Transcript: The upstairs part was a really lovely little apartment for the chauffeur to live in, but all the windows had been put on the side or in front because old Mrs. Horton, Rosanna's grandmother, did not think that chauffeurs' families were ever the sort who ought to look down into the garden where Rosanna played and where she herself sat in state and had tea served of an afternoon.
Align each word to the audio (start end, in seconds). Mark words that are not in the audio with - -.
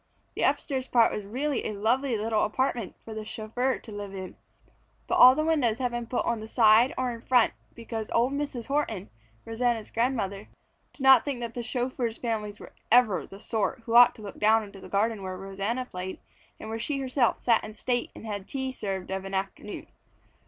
The 0.33 0.41
upstairs 0.41 0.87
part 0.87 1.11
was 1.13 1.25
a 1.25 1.27
really 1.27 1.61
lovely 1.71 2.17
little 2.17 2.43
apartment 2.43 2.95
for 3.05 3.13
the 3.13 3.23
chauffeur 3.23 3.77
to 3.77 3.91
live 3.91 4.15
in, 4.15 4.35
but 5.05 5.17
all 5.19 5.35
the 5.35 5.43
windows 5.45 5.77
had 5.77 5.91
been 5.91 6.07
put 6.07 6.25
on 6.25 6.39
the 6.39 6.47
side 6.47 6.91
or 6.97 7.11
in 7.11 7.21
front 7.21 7.53
because 7.75 8.09
old 8.09 8.33
Mrs. 8.33 8.65
Horton, 8.65 9.11
Rosanna's 9.45 9.91
grandmother, 9.91 10.47
did 10.91 11.03
not 11.03 11.23
think 11.23 11.39
that 11.41 11.63
chauffeurs' 11.63 12.17
families 12.17 12.59
were 12.59 12.73
ever 12.91 13.27
the 13.27 13.39
sort 13.39 13.81
who 13.85 13.93
ought 13.93 14.15
to 14.15 14.23
look 14.23 14.39
down 14.39 14.63
into 14.63 14.79
the 14.79 14.89
garden 14.89 15.21
where 15.21 15.37
Rosanna 15.37 15.85
played 15.85 16.19
and 16.59 16.67
where 16.67 16.79
she 16.79 16.97
herself 16.97 17.37
sat 17.37 17.63
in 17.63 17.75
state 17.75 18.09
and 18.15 18.25
had 18.25 18.47
tea 18.47 18.71
served 18.71 19.11
of 19.11 19.23
an 19.23 19.35
afternoon. 19.35 19.85